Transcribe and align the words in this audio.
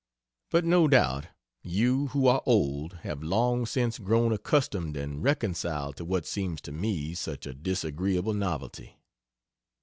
But 0.49 0.65
no 0.65 0.87
doubt 0.87 1.27
you, 1.61 2.07
who 2.07 2.25
are 2.25 2.41
old, 2.47 2.93
have 3.03 3.21
long 3.21 3.67
since 3.67 3.99
grown 3.99 4.31
accustomed 4.31 4.97
and 4.97 5.21
reconciled 5.23 5.95
to 5.97 6.05
what 6.05 6.25
seems 6.25 6.59
to 6.61 6.71
me 6.71 7.13
such 7.13 7.45
a 7.45 7.53
disagreeable 7.53 8.33
novelty. 8.33 8.97